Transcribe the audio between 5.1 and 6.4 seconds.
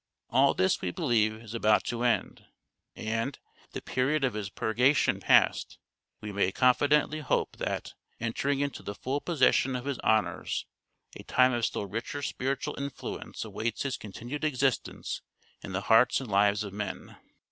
passed, we